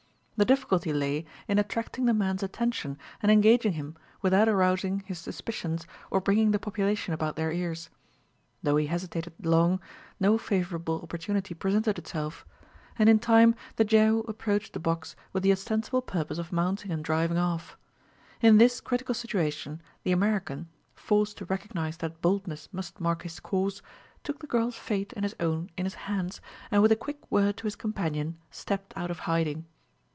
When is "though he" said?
8.63-8.87